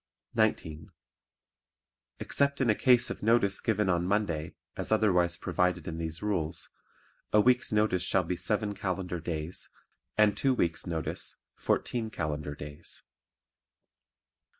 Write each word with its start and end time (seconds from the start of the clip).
19. 0.33 0.89
Except 2.19 2.59
in 2.59 2.71
a 2.71 2.73
case 2.73 3.11
of 3.11 3.21
notice 3.21 3.61
given 3.61 3.87
on 3.87 4.07
Monday, 4.07 4.55
as 4.75 4.91
otherwise 4.91 5.37
provided 5.37 5.87
in 5.87 5.99
these 5.99 6.23
rules, 6.23 6.69
a 7.31 7.39
week's 7.39 7.71
notice 7.71 8.01
shall 8.01 8.23
be 8.23 8.35
seven 8.35 8.73
calendar 8.73 9.19
days 9.19 9.69
and 10.17 10.35
two 10.35 10.55
weeks' 10.55 10.87
notice 10.87 11.35
fourteen 11.53 12.09
calendar 12.09 12.55
days. 12.55 13.03